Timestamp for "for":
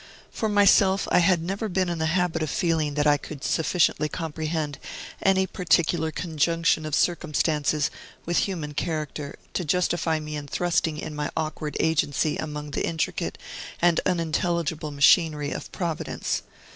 0.31-0.49